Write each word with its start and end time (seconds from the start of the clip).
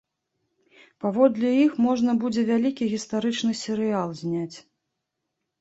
Паводле 1.03 1.51
іх 1.65 1.75
можна 1.87 2.11
будзе 2.23 2.41
вялікі 2.51 2.87
гістарычны 2.95 3.53
серыял 3.63 4.09
зняць! 4.23 4.57